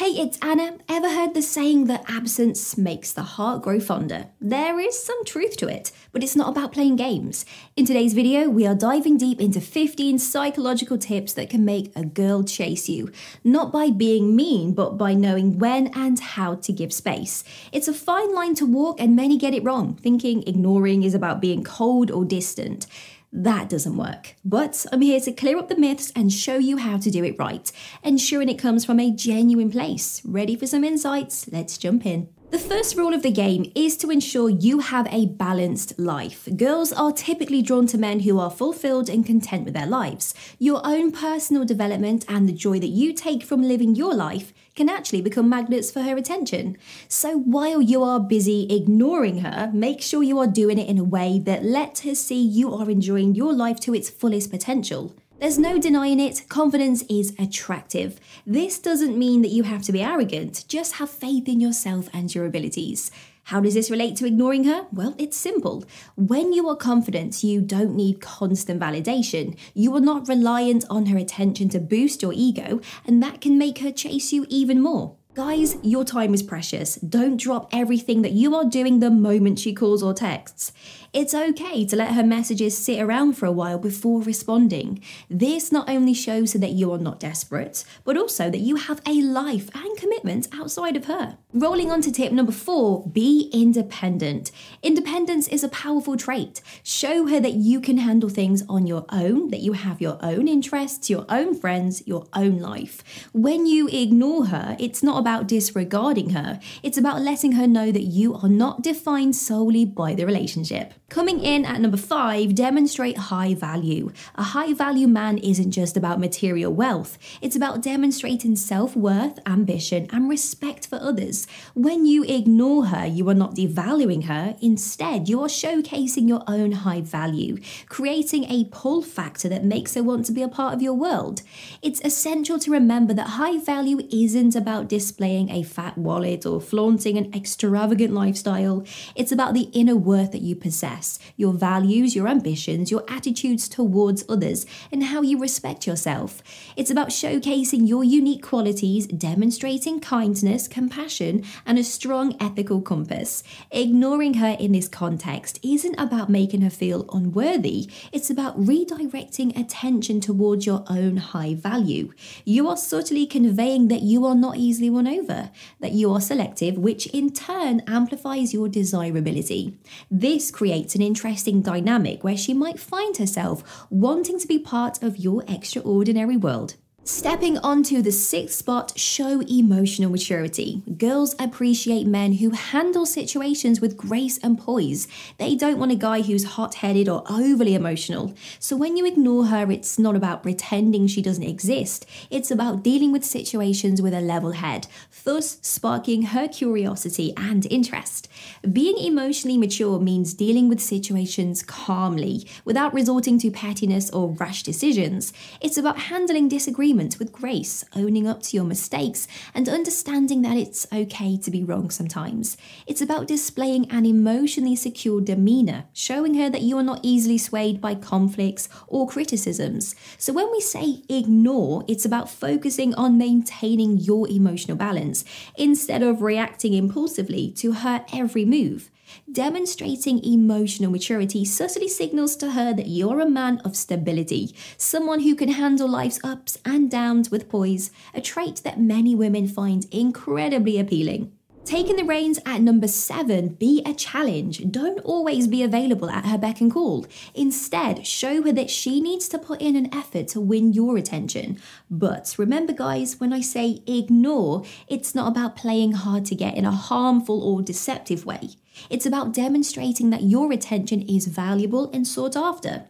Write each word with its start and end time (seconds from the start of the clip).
Hey, 0.00 0.12
it's 0.12 0.38
Anna. 0.40 0.78
Ever 0.88 1.10
heard 1.10 1.34
the 1.34 1.42
saying 1.42 1.84
that 1.88 2.10
absence 2.10 2.78
makes 2.78 3.12
the 3.12 3.20
heart 3.20 3.60
grow 3.60 3.78
fonder? 3.78 4.28
There 4.40 4.80
is 4.80 4.98
some 4.98 5.26
truth 5.26 5.58
to 5.58 5.68
it, 5.68 5.92
but 6.10 6.22
it's 6.22 6.34
not 6.34 6.48
about 6.48 6.72
playing 6.72 6.96
games. 6.96 7.44
In 7.76 7.84
today's 7.84 8.14
video, 8.14 8.48
we 8.48 8.66
are 8.66 8.74
diving 8.74 9.18
deep 9.18 9.42
into 9.42 9.60
15 9.60 10.18
psychological 10.18 10.96
tips 10.96 11.34
that 11.34 11.50
can 11.50 11.66
make 11.66 11.92
a 11.94 12.02
girl 12.02 12.42
chase 12.42 12.88
you, 12.88 13.12
not 13.44 13.72
by 13.72 13.90
being 13.90 14.34
mean, 14.34 14.72
but 14.72 14.96
by 14.96 15.12
knowing 15.12 15.58
when 15.58 15.88
and 15.88 16.18
how 16.18 16.54
to 16.54 16.72
give 16.72 16.94
space. 16.94 17.44
It's 17.70 17.86
a 17.86 17.92
fine 17.92 18.34
line 18.34 18.54
to 18.54 18.64
walk, 18.64 18.98
and 18.98 19.14
many 19.14 19.36
get 19.36 19.52
it 19.52 19.64
wrong, 19.64 19.96
thinking 19.96 20.42
ignoring 20.46 21.02
is 21.02 21.12
about 21.12 21.42
being 21.42 21.62
cold 21.62 22.10
or 22.10 22.24
distant. 22.24 22.86
That 23.32 23.68
doesn't 23.68 23.96
work. 23.96 24.34
But 24.44 24.84
I'm 24.92 25.02
here 25.02 25.20
to 25.20 25.32
clear 25.32 25.58
up 25.58 25.68
the 25.68 25.76
myths 25.76 26.12
and 26.16 26.32
show 26.32 26.56
you 26.56 26.78
how 26.78 26.98
to 26.98 27.10
do 27.10 27.24
it 27.24 27.38
right, 27.38 27.70
ensuring 28.02 28.48
it 28.48 28.58
comes 28.58 28.84
from 28.84 28.98
a 28.98 29.12
genuine 29.12 29.70
place. 29.70 30.20
Ready 30.24 30.56
for 30.56 30.66
some 30.66 30.82
insights? 30.82 31.48
Let's 31.52 31.78
jump 31.78 32.06
in. 32.06 32.28
The 32.50 32.58
first 32.58 32.96
rule 32.96 33.14
of 33.14 33.22
the 33.22 33.30
game 33.30 33.70
is 33.76 33.96
to 33.98 34.10
ensure 34.10 34.50
you 34.50 34.80
have 34.80 35.06
a 35.12 35.26
balanced 35.26 35.96
life. 36.00 36.48
Girls 36.56 36.92
are 36.92 37.12
typically 37.12 37.62
drawn 37.62 37.86
to 37.86 37.96
men 37.96 38.20
who 38.20 38.40
are 38.40 38.50
fulfilled 38.50 39.08
and 39.08 39.24
content 39.24 39.66
with 39.66 39.74
their 39.74 39.86
lives. 39.86 40.34
Your 40.58 40.80
own 40.84 41.12
personal 41.12 41.64
development 41.64 42.24
and 42.28 42.48
the 42.48 42.52
joy 42.52 42.80
that 42.80 42.88
you 42.88 43.12
take 43.12 43.44
from 43.44 43.62
living 43.62 43.94
your 43.94 44.14
life 44.14 44.52
can 44.74 44.88
actually 44.88 45.22
become 45.22 45.48
magnets 45.48 45.92
for 45.92 46.02
her 46.02 46.16
attention. 46.16 46.76
So 47.06 47.38
while 47.38 47.80
you 47.80 48.02
are 48.02 48.18
busy 48.18 48.66
ignoring 48.68 49.42
her, 49.42 49.70
make 49.72 50.02
sure 50.02 50.24
you 50.24 50.40
are 50.40 50.48
doing 50.48 50.78
it 50.78 50.88
in 50.88 50.98
a 50.98 51.04
way 51.04 51.38
that 51.44 51.64
lets 51.64 52.00
her 52.00 52.16
see 52.16 52.42
you 52.42 52.74
are 52.74 52.90
enjoying 52.90 53.36
your 53.36 53.52
life 53.52 53.78
to 53.80 53.94
its 53.94 54.10
fullest 54.10 54.50
potential. 54.50 55.14
There's 55.40 55.58
no 55.58 55.78
denying 55.78 56.20
it, 56.20 56.44
confidence 56.50 57.02
is 57.08 57.34
attractive. 57.38 58.20
This 58.46 58.78
doesn't 58.78 59.16
mean 59.16 59.40
that 59.40 59.48
you 59.48 59.62
have 59.62 59.80
to 59.84 59.92
be 59.92 60.02
arrogant, 60.02 60.66
just 60.68 60.96
have 60.96 61.08
faith 61.08 61.48
in 61.48 61.60
yourself 61.60 62.10
and 62.12 62.32
your 62.34 62.44
abilities. 62.44 63.10
How 63.44 63.60
does 63.60 63.72
this 63.72 63.90
relate 63.90 64.16
to 64.16 64.26
ignoring 64.26 64.64
her? 64.64 64.86
Well, 64.92 65.14
it's 65.16 65.38
simple. 65.38 65.82
When 66.14 66.52
you 66.52 66.68
are 66.68 66.76
confident, 66.76 67.42
you 67.42 67.62
don't 67.62 67.96
need 67.96 68.20
constant 68.20 68.78
validation. 68.78 69.56
You 69.72 69.96
are 69.96 70.00
not 70.00 70.28
reliant 70.28 70.84
on 70.90 71.06
her 71.06 71.16
attention 71.16 71.70
to 71.70 71.80
boost 71.80 72.20
your 72.20 72.34
ego, 72.34 72.82
and 73.06 73.22
that 73.22 73.40
can 73.40 73.56
make 73.56 73.78
her 73.78 73.90
chase 73.90 74.34
you 74.34 74.44
even 74.50 74.78
more. 74.78 75.16
Guys, 75.40 75.78
your 75.82 76.04
time 76.04 76.34
is 76.34 76.42
precious. 76.42 76.96
Don't 76.96 77.38
drop 77.38 77.70
everything 77.72 78.20
that 78.20 78.32
you 78.32 78.54
are 78.54 78.66
doing 78.66 79.00
the 79.00 79.10
moment 79.10 79.58
she 79.58 79.72
calls 79.72 80.02
or 80.02 80.12
texts. 80.12 80.70
It's 81.14 81.34
okay 81.34 81.86
to 81.86 81.96
let 81.96 82.12
her 82.12 82.22
messages 82.22 82.76
sit 82.76 83.00
around 83.00 83.32
for 83.38 83.46
a 83.46 83.50
while 83.50 83.78
before 83.78 84.20
responding. 84.20 85.02
This 85.30 85.72
not 85.72 85.88
only 85.88 86.12
shows 86.12 86.52
her 86.52 86.58
that 86.58 86.72
you 86.72 86.92
are 86.92 86.98
not 86.98 87.18
desperate, 87.18 87.84
but 88.04 88.18
also 88.18 88.50
that 88.50 88.60
you 88.60 88.76
have 88.76 89.00
a 89.06 89.22
life 89.22 89.74
and 89.74 89.96
commitment 89.96 90.46
outside 90.52 90.94
of 90.94 91.06
her. 91.06 91.38
Rolling 91.54 91.90
on 91.90 92.02
to 92.02 92.12
tip 92.12 92.32
number 92.32 92.52
four 92.52 93.08
be 93.08 93.50
independent. 93.52 94.52
Independence 94.82 95.48
is 95.48 95.64
a 95.64 95.68
powerful 95.70 96.18
trait. 96.18 96.60
Show 96.82 97.26
her 97.28 97.40
that 97.40 97.54
you 97.54 97.80
can 97.80 97.96
handle 97.96 98.28
things 98.28 98.62
on 98.68 98.86
your 98.86 99.06
own, 99.08 99.48
that 99.48 99.60
you 99.60 99.72
have 99.72 100.02
your 100.02 100.18
own 100.22 100.46
interests, 100.46 101.08
your 101.08 101.24
own 101.30 101.58
friends, 101.58 102.06
your 102.06 102.26
own 102.34 102.58
life. 102.58 103.02
When 103.32 103.64
you 103.64 103.88
ignore 103.88 104.46
her, 104.46 104.76
it's 104.78 105.02
not 105.02 105.18
about 105.18 105.29
disregarding 105.38 106.30
her, 106.30 106.60
it's 106.82 106.98
about 106.98 107.22
letting 107.22 107.52
her 107.52 107.66
know 107.66 107.90
that 107.92 108.02
you 108.02 108.34
are 108.34 108.48
not 108.48 108.82
defined 108.82 109.36
solely 109.36 109.84
by 109.84 110.14
the 110.14 110.24
relationship. 110.24 110.94
Coming 111.10 111.40
in 111.40 111.64
at 111.64 111.80
number 111.80 111.96
five, 111.96 112.54
demonstrate 112.54 113.16
high 113.18 113.52
value. 113.52 114.12
A 114.36 114.44
high 114.44 114.72
value 114.72 115.08
man 115.08 115.38
isn't 115.38 115.72
just 115.72 115.96
about 115.96 116.20
material 116.20 116.72
wealth, 116.72 117.18
it's 117.42 117.56
about 117.56 117.82
demonstrating 117.82 118.54
self 118.54 118.94
worth, 118.94 119.40
ambition, 119.44 120.06
and 120.12 120.28
respect 120.28 120.86
for 120.86 121.00
others. 121.02 121.48
When 121.74 122.06
you 122.06 122.22
ignore 122.22 122.86
her, 122.86 123.06
you 123.06 123.28
are 123.28 123.34
not 123.34 123.56
devaluing 123.56 124.26
her. 124.26 124.54
Instead, 124.62 125.28
you 125.28 125.42
are 125.42 125.48
showcasing 125.48 126.28
your 126.28 126.44
own 126.46 126.70
high 126.70 127.00
value, 127.00 127.58
creating 127.88 128.44
a 128.44 128.66
pull 128.70 129.02
factor 129.02 129.48
that 129.48 129.64
makes 129.64 129.94
her 129.94 130.04
want 130.04 130.26
to 130.26 130.32
be 130.32 130.42
a 130.42 130.48
part 130.48 130.74
of 130.74 130.80
your 130.80 130.94
world. 130.94 131.42
It's 131.82 132.00
essential 132.04 132.60
to 132.60 132.70
remember 132.70 133.14
that 133.14 133.30
high 133.30 133.58
value 133.58 134.06
isn't 134.12 134.54
about 134.54 134.88
displaying 134.88 135.50
a 135.50 135.64
fat 135.64 135.98
wallet 135.98 136.46
or 136.46 136.60
flaunting 136.60 137.18
an 137.18 137.34
extravagant 137.34 138.14
lifestyle, 138.14 138.84
it's 139.16 139.32
about 139.32 139.54
the 139.54 139.68
inner 139.72 139.96
worth 139.96 140.30
that 140.30 140.42
you 140.42 140.54
possess 140.54 140.99
your 141.36 141.52
values, 141.52 142.14
your 142.14 142.28
ambitions, 142.28 142.90
your 142.90 143.04
attitudes 143.08 143.68
towards 143.68 144.24
others, 144.28 144.66
and 144.92 145.04
how 145.04 145.22
you 145.22 145.38
respect 145.38 145.86
yourself. 145.86 146.42
It's 146.76 146.90
about 146.90 147.08
showcasing 147.08 147.88
your 147.88 148.04
unique 148.04 148.42
qualities, 148.42 149.06
demonstrating 149.06 150.00
kindness, 150.00 150.68
compassion, 150.68 151.44
and 151.64 151.78
a 151.78 151.84
strong 151.84 152.36
ethical 152.40 152.80
compass. 152.80 153.42
Ignoring 153.70 154.34
her 154.34 154.56
in 154.58 154.72
this 154.72 154.88
context 154.88 155.58
isn't 155.62 155.94
about 155.98 156.28
making 156.28 156.62
her 156.62 156.70
feel 156.70 157.08
unworthy, 157.12 157.90
it's 158.12 158.30
about 158.30 158.60
redirecting 158.60 159.58
attention 159.58 160.20
towards 160.20 160.66
your 160.66 160.84
own 160.88 161.16
high 161.16 161.54
value. 161.54 162.12
You 162.44 162.68
are 162.68 162.76
subtly 162.76 163.26
conveying 163.26 163.88
that 163.88 164.02
you 164.02 164.26
are 164.26 164.34
not 164.34 164.56
easily 164.56 164.90
won 164.90 165.06
over, 165.06 165.50
that 165.80 165.92
you 165.92 166.12
are 166.12 166.20
selective, 166.20 166.76
which 166.76 167.06
in 167.08 167.32
turn 167.32 167.82
amplifies 167.86 168.52
your 168.52 168.68
desirability. 168.68 169.78
This 170.10 170.50
creates 170.50 170.89
an 170.94 171.02
interesting 171.02 171.62
dynamic 171.62 172.22
where 172.24 172.36
she 172.36 172.54
might 172.54 172.78
find 172.78 173.16
herself 173.16 173.86
wanting 173.90 174.38
to 174.38 174.46
be 174.46 174.58
part 174.58 175.02
of 175.02 175.16
your 175.16 175.44
extraordinary 175.48 176.36
world. 176.36 176.76
Stepping 177.02 177.56
onto 177.58 178.02
the 178.02 178.12
sixth 178.12 178.58
spot, 178.58 178.92
show 178.96 179.40
emotional 179.40 180.10
maturity. 180.10 180.82
Girls 180.98 181.34
appreciate 181.38 182.06
men 182.06 182.34
who 182.34 182.50
handle 182.50 183.06
situations 183.06 183.80
with 183.80 183.96
grace 183.96 184.38
and 184.38 184.58
poise. 184.58 185.08
They 185.38 185.56
don't 185.56 185.78
want 185.78 185.92
a 185.92 185.96
guy 185.96 186.20
who's 186.20 186.44
hot 186.44 186.74
headed 186.76 187.08
or 187.08 187.24
overly 187.28 187.74
emotional. 187.74 188.34
So 188.58 188.76
when 188.76 188.98
you 188.98 189.06
ignore 189.06 189.46
her, 189.46 189.70
it's 189.72 189.98
not 189.98 190.14
about 190.14 190.42
pretending 190.42 191.06
she 191.06 191.22
doesn't 191.22 191.42
exist, 191.42 192.04
it's 192.28 192.50
about 192.50 192.82
dealing 192.82 193.12
with 193.12 193.24
situations 193.24 194.02
with 194.02 194.12
a 194.12 194.20
level 194.20 194.52
head, 194.52 194.86
thus 195.24 195.56
sparking 195.62 196.22
her 196.22 196.48
curiosity 196.48 197.32
and 197.34 197.66
interest. 197.70 198.28
Being 198.70 198.98
emotionally 198.98 199.56
mature 199.56 199.98
means 199.98 200.34
dealing 200.34 200.68
with 200.68 200.80
situations 200.80 201.62
calmly, 201.62 202.46
without 202.66 202.92
resorting 202.92 203.38
to 203.38 203.50
pettiness 203.50 204.10
or 204.10 204.32
rash 204.32 204.62
decisions. 204.62 205.32
It's 205.62 205.78
about 205.78 205.98
handling 205.98 206.48
disagreements 206.48 206.90
with 207.00 207.32
grace, 207.32 207.84
owning 207.96 208.26
up 208.26 208.42
to 208.42 208.56
your 208.56 208.64
mistakes, 208.64 209.26
and 209.54 209.68
understanding 209.68 210.42
that 210.42 210.56
it's 210.56 210.86
okay 210.92 211.36
to 211.38 211.50
be 211.50 211.64
wrong 211.64 211.90
sometimes. 211.90 212.56
It's 212.86 213.00
about 213.00 213.26
displaying 213.26 213.90
an 213.90 214.04
emotionally 214.04 214.76
secure 214.76 215.20
demeanor, 215.20 215.84
showing 215.94 216.34
her 216.34 216.50
that 216.50 216.62
you 216.62 216.76
are 216.76 216.82
not 216.82 217.00
easily 217.02 217.38
swayed 217.38 217.80
by 217.80 217.94
conflicts 217.94 218.68
or 218.86 219.08
criticisms. 219.08 219.94
So 220.18 220.32
when 220.32 220.50
we 220.52 220.60
say 220.60 221.02
ignore, 221.08 221.84
it's 221.88 222.04
about 222.04 222.28
focusing 222.28 222.94
on 222.94 223.16
maintaining 223.16 223.98
your 223.98 224.28
emotional 224.28 224.76
balance 224.76 225.24
instead 225.56 226.02
of 226.02 226.20
reacting 226.20 226.74
impulsively 226.74 227.50
to 227.52 227.72
her 227.72 228.04
every 228.12 228.44
move. 228.44 228.90
Demonstrating 229.30 230.24
emotional 230.24 230.90
maturity 230.90 231.44
subtly 231.44 231.88
signals 231.88 232.36
to 232.36 232.52
her 232.52 232.72
that 232.74 232.88
you're 232.88 233.20
a 233.20 233.28
man 233.28 233.58
of 233.58 233.76
stability, 233.76 234.54
someone 234.76 235.20
who 235.20 235.34
can 235.34 235.50
handle 235.50 235.88
life's 235.88 236.20
ups 236.24 236.58
and 236.64 236.90
downs 236.90 237.30
with 237.30 237.48
poise, 237.48 237.90
a 238.14 238.20
trait 238.20 238.62
that 238.64 238.80
many 238.80 239.14
women 239.14 239.46
find 239.46 239.86
incredibly 239.90 240.78
appealing. 240.78 241.32
Taking 241.64 241.96
the 241.96 242.04
reins 242.04 242.40
at 242.46 242.62
number 242.62 242.88
seven, 242.88 243.48
be 243.48 243.82
a 243.84 243.94
challenge. 243.94 244.72
Don't 244.72 244.98
always 245.00 245.46
be 245.46 245.62
available 245.62 246.10
at 246.10 246.26
her 246.26 246.38
beck 246.38 246.60
and 246.60 246.72
call. 246.72 247.06
Instead, 247.34 248.06
show 248.06 248.42
her 248.42 248.50
that 248.52 248.70
she 248.70 249.00
needs 249.00 249.28
to 249.28 249.38
put 249.38 249.60
in 249.60 249.76
an 249.76 249.94
effort 249.94 250.26
to 250.28 250.40
win 250.40 250.72
your 250.72 250.96
attention. 250.96 251.60
But 251.88 252.34
remember, 252.38 252.72
guys, 252.72 253.20
when 253.20 253.32
I 253.32 253.40
say 253.40 253.82
ignore, 253.86 254.64
it's 254.88 255.14
not 255.14 255.28
about 255.28 255.54
playing 255.54 255.92
hard 255.92 256.24
to 256.26 256.34
get 256.34 256.56
in 256.56 256.64
a 256.64 256.72
harmful 256.72 257.40
or 257.42 257.62
deceptive 257.62 258.24
way. 258.24 258.50
It's 258.88 259.06
about 259.06 259.32
demonstrating 259.34 260.10
that 260.10 260.22
your 260.22 260.52
attention 260.52 261.02
is 261.02 261.26
valuable 261.26 261.90
and 261.92 262.06
sought 262.06 262.36
after. 262.36 262.86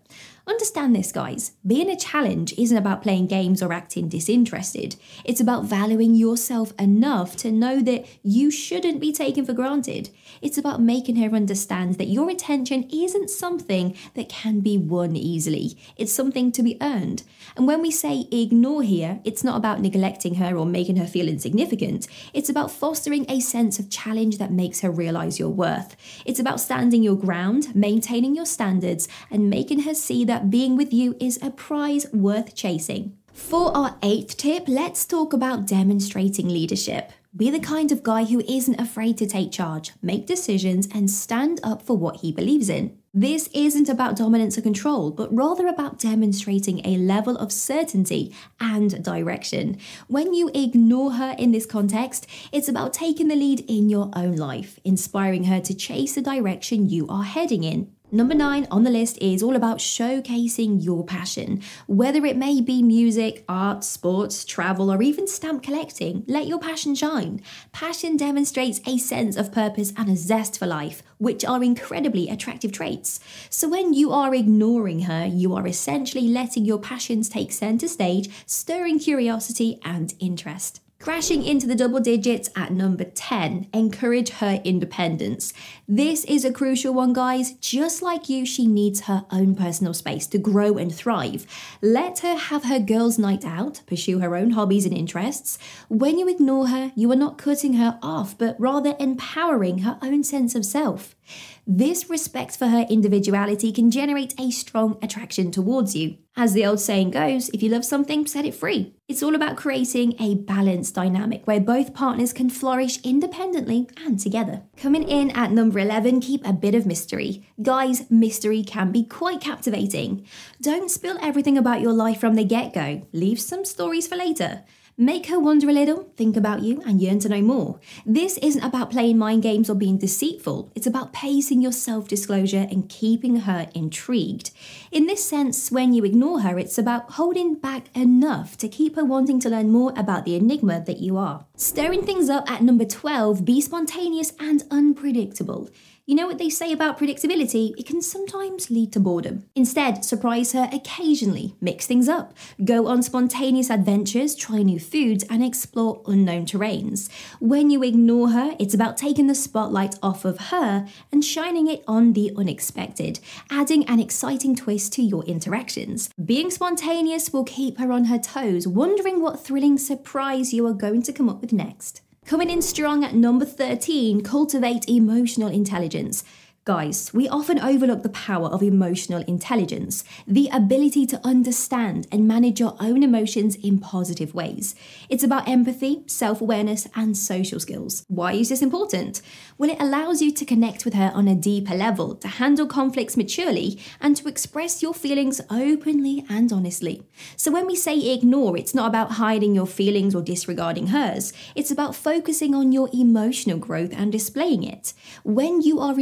Understand 0.50 0.96
this, 0.96 1.12
guys. 1.12 1.52
Being 1.64 1.88
a 1.88 1.96
challenge 1.96 2.52
isn't 2.58 2.76
about 2.76 3.04
playing 3.04 3.28
games 3.28 3.62
or 3.62 3.72
acting 3.72 4.08
disinterested. 4.08 4.96
It's 5.24 5.40
about 5.40 5.64
valuing 5.64 6.16
yourself 6.16 6.72
enough 6.76 7.36
to 7.36 7.52
know 7.52 7.80
that 7.82 8.04
you 8.24 8.50
shouldn't 8.50 9.00
be 9.00 9.12
taken 9.12 9.46
for 9.46 9.52
granted. 9.52 10.10
It's 10.42 10.58
about 10.58 10.82
making 10.82 11.14
her 11.16 11.36
understand 11.36 11.98
that 11.98 12.08
your 12.08 12.28
attention 12.28 12.88
isn't 12.92 13.30
something 13.30 13.96
that 14.14 14.28
can 14.28 14.58
be 14.58 14.76
won 14.76 15.14
easily, 15.14 15.78
it's 15.96 16.12
something 16.12 16.50
to 16.50 16.64
be 16.64 16.76
earned. 16.80 17.22
And 17.56 17.68
when 17.68 17.80
we 17.80 17.92
say 17.92 18.26
ignore 18.32 18.82
here, 18.82 19.20
it's 19.22 19.44
not 19.44 19.56
about 19.56 19.80
neglecting 19.80 20.36
her 20.36 20.56
or 20.56 20.66
making 20.66 20.96
her 20.96 21.06
feel 21.06 21.28
insignificant. 21.28 22.08
It's 22.34 22.48
about 22.48 22.72
fostering 22.72 23.24
a 23.28 23.38
sense 23.38 23.78
of 23.78 23.88
challenge 23.88 24.38
that 24.38 24.52
makes 24.52 24.80
her 24.80 24.90
realize 24.90 25.38
your 25.38 25.50
worth. 25.50 25.96
It's 26.24 26.40
about 26.40 26.60
standing 26.60 27.04
your 27.04 27.16
ground, 27.16 27.72
maintaining 27.74 28.34
your 28.34 28.46
standards, 28.46 29.06
and 29.30 29.48
making 29.48 29.82
her 29.82 29.94
see 29.94 30.24
that 30.24 30.39
being 30.48 30.76
with 30.76 30.92
you 30.92 31.16
is 31.20 31.38
a 31.42 31.50
prize 31.50 32.06
worth 32.12 32.54
chasing. 32.54 33.16
For 33.32 33.76
our 33.76 33.96
eighth 34.02 34.36
tip, 34.36 34.64
let's 34.68 35.04
talk 35.04 35.32
about 35.32 35.66
demonstrating 35.66 36.48
leadership. 36.48 37.12
Be 37.36 37.48
the 37.48 37.60
kind 37.60 37.92
of 37.92 38.02
guy 38.02 38.24
who 38.24 38.40
isn't 38.40 38.80
afraid 38.80 39.16
to 39.18 39.26
take 39.26 39.52
charge, 39.52 39.92
make 40.02 40.26
decisions, 40.26 40.88
and 40.92 41.08
stand 41.08 41.60
up 41.62 41.80
for 41.82 41.96
what 41.96 42.16
he 42.16 42.32
believes 42.32 42.68
in. 42.68 42.98
This 43.14 43.48
isn't 43.52 43.88
about 43.88 44.16
dominance 44.16 44.56
or 44.56 44.62
control, 44.62 45.10
but 45.10 45.34
rather 45.34 45.66
about 45.66 45.98
demonstrating 45.98 46.84
a 46.84 46.96
level 46.96 47.36
of 47.36 47.52
certainty 47.52 48.34
and 48.60 49.02
direction. 49.02 49.78
When 50.06 50.32
you 50.32 50.50
ignore 50.54 51.12
her 51.12 51.34
in 51.38 51.50
this 51.52 51.66
context, 51.66 52.26
it's 52.52 52.68
about 52.68 52.92
taking 52.92 53.28
the 53.28 53.36
lead 53.36 53.64
in 53.68 53.88
your 53.88 54.10
own 54.14 54.36
life, 54.36 54.78
inspiring 54.84 55.44
her 55.44 55.60
to 55.60 55.74
chase 55.74 56.14
the 56.14 56.22
direction 56.22 56.88
you 56.88 57.06
are 57.08 57.24
heading 57.24 57.64
in. 57.64 57.92
Number 58.12 58.34
nine 58.34 58.66
on 58.72 58.82
the 58.82 58.90
list 58.90 59.18
is 59.18 59.40
all 59.40 59.54
about 59.54 59.78
showcasing 59.78 60.82
your 60.82 61.04
passion. 61.04 61.62
Whether 61.86 62.26
it 62.26 62.36
may 62.36 62.60
be 62.60 62.82
music, 62.82 63.44
art, 63.48 63.84
sports, 63.84 64.44
travel, 64.44 64.90
or 64.90 65.00
even 65.00 65.28
stamp 65.28 65.62
collecting, 65.62 66.24
let 66.26 66.48
your 66.48 66.58
passion 66.58 66.96
shine. 66.96 67.40
Passion 67.70 68.16
demonstrates 68.16 68.80
a 68.84 68.98
sense 68.98 69.36
of 69.36 69.52
purpose 69.52 69.92
and 69.96 70.08
a 70.08 70.16
zest 70.16 70.58
for 70.58 70.66
life, 70.66 71.04
which 71.18 71.44
are 71.44 71.62
incredibly 71.62 72.28
attractive 72.28 72.72
traits. 72.72 73.20
So 73.48 73.68
when 73.68 73.94
you 73.94 74.10
are 74.10 74.34
ignoring 74.34 75.02
her, 75.02 75.26
you 75.26 75.54
are 75.54 75.68
essentially 75.68 76.26
letting 76.26 76.64
your 76.64 76.80
passions 76.80 77.28
take 77.28 77.52
center 77.52 77.86
stage, 77.86 78.28
stirring 78.44 78.98
curiosity 78.98 79.78
and 79.84 80.12
interest. 80.18 80.80
Crashing 81.00 81.42
into 81.46 81.66
the 81.66 81.74
double 81.74 81.98
digits 81.98 82.50
at 82.54 82.72
number 82.72 83.04
10, 83.04 83.68
encourage 83.72 84.28
her 84.32 84.60
independence. 84.64 85.54
This 85.88 86.26
is 86.26 86.44
a 86.44 86.52
crucial 86.52 86.92
one, 86.92 87.14
guys. 87.14 87.52
Just 87.52 88.02
like 88.02 88.28
you, 88.28 88.44
she 88.44 88.66
needs 88.66 89.00
her 89.04 89.24
own 89.30 89.54
personal 89.54 89.94
space 89.94 90.26
to 90.26 90.36
grow 90.36 90.76
and 90.76 90.94
thrive. 90.94 91.46
Let 91.80 92.18
her 92.18 92.34
have 92.34 92.64
her 92.64 92.78
girls' 92.78 93.18
night 93.18 93.46
out, 93.46 93.80
pursue 93.86 94.18
her 94.18 94.36
own 94.36 94.50
hobbies 94.50 94.84
and 94.84 94.94
interests. 94.94 95.58
When 95.88 96.18
you 96.18 96.28
ignore 96.28 96.68
her, 96.68 96.92
you 96.94 97.10
are 97.12 97.16
not 97.16 97.38
cutting 97.38 97.74
her 97.74 97.98
off, 98.02 98.36
but 98.36 98.60
rather 98.60 98.94
empowering 99.00 99.78
her 99.78 99.98
own 100.02 100.22
sense 100.22 100.54
of 100.54 100.66
self. 100.66 101.16
This 101.66 102.10
respect 102.10 102.56
for 102.56 102.68
her 102.68 102.86
individuality 102.90 103.70
can 103.72 103.90
generate 103.90 104.34
a 104.38 104.50
strong 104.50 104.98
attraction 105.02 105.50
towards 105.50 105.94
you. 105.94 106.16
As 106.36 106.52
the 106.52 106.64
old 106.64 106.80
saying 106.80 107.10
goes, 107.10 107.48
if 107.50 107.62
you 107.62 107.68
love 107.68 107.84
something, 107.84 108.26
set 108.26 108.44
it 108.44 108.54
free. 108.54 108.94
It's 109.08 109.22
all 109.22 109.34
about 109.34 109.56
creating 109.56 110.14
a 110.20 110.36
balanced 110.36 110.94
dynamic 110.94 111.46
where 111.46 111.60
both 111.60 111.94
partners 111.94 112.32
can 112.32 112.50
flourish 112.50 113.00
independently 113.02 113.88
and 114.04 114.18
together. 114.18 114.62
Coming 114.76 115.02
in 115.02 115.30
at 115.30 115.52
number 115.52 115.78
11, 115.78 116.20
keep 116.20 116.46
a 116.46 116.52
bit 116.52 116.74
of 116.74 116.86
mystery. 116.86 117.46
Guys, 117.60 118.10
mystery 118.10 118.62
can 118.62 118.90
be 118.90 119.04
quite 119.04 119.40
captivating. 119.40 120.26
Don't 120.60 120.90
spill 120.90 121.18
everything 121.20 121.58
about 121.58 121.80
your 121.80 121.92
life 121.92 122.20
from 122.20 122.36
the 122.36 122.44
get 122.44 122.72
go, 122.72 123.06
leave 123.12 123.40
some 123.40 123.64
stories 123.64 124.06
for 124.06 124.16
later. 124.16 124.64
Make 125.00 125.28
her 125.28 125.40
wonder 125.40 125.66
a 125.70 125.72
little, 125.72 126.10
think 126.18 126.36
about 126.36 126.60
you, 126.60 126.82
and 126.84 127.00
yearn 127.00 127.20
to 127.20 127.30
know 127.30 127.40
more. 127.40 127.80
This 128.04 128.36
isn't 128.36 128.62
about 128.62 128.90
playing 128.90 129.16
mind 129.16 129.42
games 129.42 129.70
or 129.70 129.74
being 129.74 129.96
deceitful, 129.96 130.70
it's 130.74 130.86
about 130.86 131.14
pacing 131.14 131.62
your 131.62 131.72
self 131.72 132.06
disclosure 132.06 132.66
and 132.70 132.86
keeping 132.86 133.36
her 133.36 133.66
intrigued. 133.74 134.50
In 134.92 135.06
this 135.06 135.26
sense, 135.26 135.70
when 135.70 135.94
you 135.94 136.04
ignore 136.04 136.40
her, 136.40 136.58
it's 136.58 136.76
about 136.76 137.12
holding 137.12 137.54
back 137.54 137.86
enough 137.96 138.58
to 138.58 138.68
keep 138.68 138.94
her 138.96 139.04
wanting 139.06 139.40
to 139.40 139.48
learn 139.48 139.72
more 139.72 139.94
about 139.96 140.26
the 140.26 140.34
enigma 140.34 140.84
that 140.84 141.00
you 141.00 141.16
are. 141.16 141.46
Stirring 141.56 142.04
things 142.04 142.28
up 142.28 142.50
at 142.50 142.62
number 142.62 142.84
12, 142.84 143.42
be 143.42 143.62
spontaneous 143.62 144.34
and 144.38 144.64
unpredictable. 144.70 145.70
You 146.10 146.16
know 146.16 146.26
what 146.26 146.38
they 146.38 146.50
say 146.50 146.72
about 146.72 146.98
predictability? 146.98 147.72
It 147.78 147.86
can 147.86 148.02
sometimes 148.02 148.68
lead 148.68 148.92
to 148.94 148.98
boredom. 148.98 149.44
Instead, 149.54 150.04
surprise 150.04 150.50
her 150.54 150.68
occasionally, 150.72 151.54
mix 151.60 151.86
things 151.86 152.08
up, 152.08 152.36
go 152.64 152.88
on 152.88 153.04
spontaneous 153.04 153.70
adventures, 153.70 154.34
try 154.34 154.64
new 154.64 154.80
foods, 154.80 155.22
and 155.30 155.44
explore 155.44 156.02
unknown 156.08 156.46
terrains. 156.46 157.08
When 157.38 157.70
you 157.70 157.84
ignore 157.84 158.30
her, 158.30 158.56
it's 158.58 158.74
about 158.74 158.96
taking 158.96 159.28
the 159.28 159.36
spotlight 159.36 159.94
off 160.02 160.24
of 160.24 160.50
her 160.50 160.88
and 161.12 161.24
shining 161.24 161.68
it 161.68 161.84
on 161.86 162.14
the 162.14 162.32
unexpected, 162.36 163.20
adding 163.48 163.84
an 163.84 164.00
exciting 164.00 164.56
twist 164.56 164.92
to 164.94 165.02
your 165.02 165.22
interactions. 165.26 166.10
Being 166.24 166.50
spontaneous 166.50 167.32
will 167.32 167.44
keep 167.44 167.78
her 167.78 167.92
on 167.92 168.06
her 168.06 168.18
toes, 168.18 168.66
wondering 168.66 169.20
what 169.20 169.38
thrilling 169.38 169.78
surprise 169.78 170.52
you 170.52 170.66
are 170.66 170.74
going 170.74 171.02
to 171.02 171.12
come 171.12 171.28
up 171.28 171.40
with 171.40 171.52
next. 171.52 172.02
Coming 172.30 172.50
in 172.50 172.62
strong 172.62 173.02
at 173.02 173.12
number 173.12 173.44
13, 173.44 174.20
cultivate 174.20 174.88
emotional 174.88 175.48
intelligence. 175.48 176.22
Guys, 176.66 177.10
we 177.14 177.26
often 177.26 177.58
overlook 177.58 178.02
the 178.02 178.10
power 178.10 178.48
of 178.48 178.62
emotional 178.62 179.22
intelligence, 179.22 180.04
the 180.26 180.46
ability 180.52 181.06
to 181.06 181.18
understand 181.24 182.06
and 182.12 182.28
manage 182.28 182.60
your 182.60 182.76
own 182.78 183.02
emotions 183.02 183.56
in 183.56 183.78
positive 183.78 184.34
ways. 184.34 184.74
It's 185.08 185.24
about 185.24 185.48
empathy, 185.48 186.02
self 186.06 186.42
awareness, 186.42 186.86
and 186.94 187.16
social 187.16 187.60
skills. 187.60 188.04
Why 188.08 188.34
is 188.34 188.50
this 188.50 188.60
important? 188.60 189.22
Well, 189.56 189.70
it 189.70 189.80
allows 189.80 190.20
you 190.20 190.30
to 190.32 190.44
connect 190.44 190.84
with 190.84 190.92
her 190.92 191.10
on 191.14 191.28
a 191.28 191.34
deeper 191.34 191.74
level, 191.74 192.14
to 192.16 192.28
handle 192.28 192.66
conflicts 192.66 193.16
maturely, 193.16 193.80
and 193.98 194.14
to 194.18 194.28
express 194.28 194.82
your 194.82 194.92
feelings 194.92 195.40
openly 195.48 196.26
and 196.28 196.52
honestly. 196.52 197.02
So, 197.36 197.50
when 197.50 197.66
we 197.66 197.74
say 197.74 198.12
ignore, 198.12 198.54
it's 198.58 198.74
not 198.74 198.88
about 198.88 199.12
hiding 199.12 199.54
your 199.54 199.66
feelings 199.66 200.14
or 200.14 200.20
disregarding 200.20 200.88
hers, 200.88 201.32
it's 201.54 201.70
about 201.70 201.96
focusing 201.96 202.54
on 202.54 202.70
your 202.70 202.90
emotional 202.92 203.56
growth 203.56 203.94
and 203.94 204.12
displaying 204.12 204.62
it. 204.62 204.92
When 205.24 205.62
you 205.62 205.80
are 205.80 205.94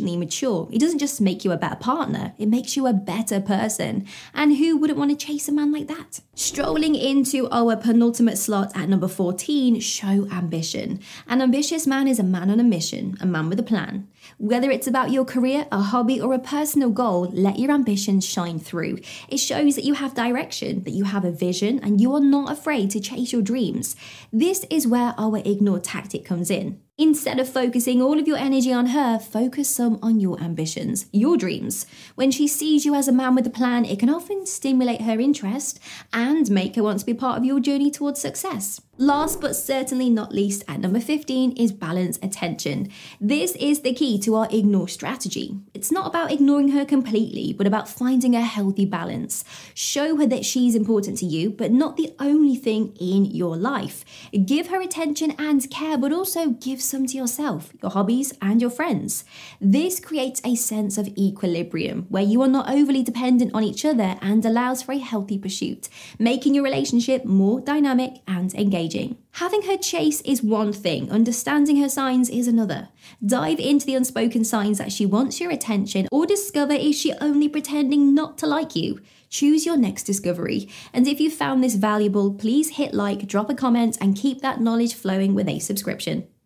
emotionally 0.00 0.16
mature. 0.16 0.68
It 0.72 0.80
doesn't 0.80 0.98
just 0.98 1.20
make 1.20 1.44
you 1.44 1.52
a 1.52 1.56
better 1.56 1.76
partner, 1.76 2.32
it 2.38 2.48
makes 2.48 2.76
you 2.76 2.86
a 2.86 2.92
better 2.92 3.40
person. 3.40 4.06
And 4.34 4.56
who 4.56 4.76
wouldn't 4.76 4.98
want 4.98 5.10
to 5.10 5.26
chase 5.26 5.48
a 5.48 5.52
man 5.52 5.72
like 5.72 5.88
that? 5.88 6.20
Strolling 6.34 6.94
into 6.94 7.48
our 7.50 7.76
penultimate 7.76 8.38
slot 8.38 8.72
at 8.74 8.88
number 8.88 9.08
14, 9.08 9.80
show 9.80 10.26
ambition. 10.32 11.00
An 11.26 11.42
ambitious 11.42 11.86
man 11.86 12.08
is 12.08 12.18
a 12.18 12.24
man 12.24 12.50
on 12.50 12.60
a 12.60 12.64
mission, 12.64 13.16
a 13.20 13.26
man 13.26 13.48
with 13.48 13.60
a 13.60 13.64
plan. 13.64 14.08
Whether 14.38 14.70
it's 14.70 14.86
about 14.86 15.10
your 15.10 15.24
career, 15.24 15.66
a 15.72 15.80
hobby, 15.80 16.20
or 16.20 16.32
a 16.34 16.38
personal 16.38 16.90
goal, 16.90 17.30
let 17.32 17.58
your 17.58 17.70
ambitions 17.70 18.24
shine 18.26 18.58
through. 18.58 18.98
It 19.28 19.38
shows 19.38 19.76
that 19.76 19.84
you 19.84 19.94
have 19.94 20.14
direction, 20.14 20.84
that 20.84 20.92
you 20.92 21.04
have 21.04 21.24
a 21.24 21.30
vision, 21.30 21.80
and 21.82 22.00
you 22.00 22.14
are 22.14 22.20
not 22.20 22.52
afraid 22.52 22.90
to 22.90 23.00
chase 23.00 23.32
your 23.32 23.42
dreams. 23.42 23.96
This 24.32 24.64
is 24.70 24.86
where 24.86 25.14
our 25.18 25.38
ignore 25.38 25.80
tactic 25.80 26.24
comes 26.24 26.50
in. 26.50 26.80
Instead 27.00 27.40
of 27.40 27.48
focusing 27.48 28.02
all 28.02 28.18
of 28.18 28.28
your 28.28 28.36
energy 28.36 28.70
on 28.74 28.88
her, 28.88 29.18
focus 29.18 29.74
some 29.74 29.98
on 30.02 30.20
your 30.20 30.38
ambitions, 30.38 31.06
your 31.12 31.34
dreams. 31.38 31.86
When 32.14 32.30
she 32.30 32.46
sees 32.46 32.84
you 32.84 32.94
as 32.94 33.08
a 33.08 33.12
man 33.12 33.34
with 33.34 33.46
a 33.46 33.50
plan, 33.50 33.86
it 33.86 33.98
can 33.98 34.10
often 34.10 34.44
stimulate 34.44 35.00
her 35.00 35.18
interest 35.18 35.80
and 36.12 36.50
make 36.50 36.76
her 36.76 36.82
want 36.82 37.00
to 37.00 37.06
be 37.06 37.14
part 37.14 37.38
of 37.38 37.44
your 37.46 37.58
journey 37.58 37.90
towards 37.90 38.20
success. 38.20 38.82
Last 39.00 39.40
but 39.40 39.56
certainly 39.56 40.10
not 40.10 40.34
least, 40.34 40.62
at 40.68 40.80
number 40.80 41.00
15 41.00 41.52
is 41.52 41.72
balance 41.72 42.18
attention. 42.22 42.90
This 43.18 43.52
is 43.52 43.80
the 43.80 43.94
key 43.94 44.18
to 44.18 44.34
our 44.34 44.48
ignore 44.50 44.88
strategy. 44.88 45.56
It's 45.72 45.90
not 45.90 46.06
about 46.06 46.30
ignoring 46.30 46.72
her 46.72 46.84
completely, 46.84 47.54
but 47.54 47.66
about 47.66 47.88
finding 47.88 48.36
a 48.36 48.42
healthy 48.42 48.84
balance. 48.84 49.42
Show 49.72 50.18
her 50.18 50.26
that 50.26 50.44
she's 50.44 50.74
important 50.74 51.16
to 51.20 51.24
you, 51.24 51.48
but 51.48 51.72
not 51.72 51.96
the 51.96 52.14
only 52.18 52.56
thing 52.56 52.94
in 53.00 53.24
your 53.24 53.56
life. 53.56 54.04
Give 54.44 54.66
her 54.66 54.82
attention 54.82 55.30
and 55.38 55.70
care, 55.70 55.96
but 55.96 56.12
also 56.12 56.50
give 56.50 56.82
some 56.82 57.06
to 57.06 57.16
yourself, 57.16 57.72
your 57.80 57.92
hobbies, 57.92 58.34
and 58.42 58.60
your 58.60 58.68
friends. 58.68 59.24
This 59.62 59.98
creates 59.98 60.42
a 60.44 60.54
sense 60.56 60.98
of 60.98 61.08
equilibrium 61.16 62.04
where 62.10 62.22
you 62.22 62.42
are 62.42 62.48
not 62.48 62.68
overly 62.68 63.02
dependent 63.02 63.54
on 63.54 63.62
each 63.62 63.86
other 63.86 64.18
and 64.20 64.44
allows 64.44 64.82
for 64.82 64.92
a 64.92 64.98
healthy 64.98 65.38
pursuit, 65.38 65.88
making 66.18 66.54
your 66.54 66.64
relationship 66.64 67.24
more 67.24 67.62
dynamic 67.62 68.16
and 68.28 68.52
engaging 68.54 68.89
engaging. 68.90 69.16
Having 69.32 69.62
her 69.62 69.76
chase 69.76 70.20
is 70.22 70.42
one 70.42 70.72
thing, 70.72 71.10
understanding 71.10 71.76
her 71.80 71.88
signs 71.88 72.28
is 72.28 72.48
another. 72.48 72.88
Dive 73.24 73.58
into 73.58 73.86
the 73.86 73.94
unspoken 73.94 74.44
signs 74.44 74.78
that 74.78 74.92
she 74.92 75.06
wants 75.06 75.40
your 75.40 75.50
attention 75.50 76.08
or 76.10 76.26
discover 76.26 76.72
is 76.72 76.98
she 76.98 77.12
only 77.20 77.48
pretending 77.48 78.14
not 78.14 78.38
to 78.38 78.46
like 78.46 78.74
you. 78.76 79.00
Choose 79.28 79.64
your 79.64 79.76
next 79.76 80.02
discovery. 80.04 80.68
And 80.92 81.06
if 81.06 81.20
you 81.20 81.30
found 81.30 81.62
this 81.62 81.76
valuable, 81.76 82.34
please 82.34 82.70
hit 82.70 82.92
like, 82.92 83.28
drop 83.28 83.48
a 83.48 83.54
comment, 83.54 83.96
and 84.00 84.16
keep 84.16 84.40
that 84.40 84.60
knowledge 84.60 84.94
flowing 84.94 85.34
with 85.34 85.48
a 85.48 85.60
subscription. 85.60 86.26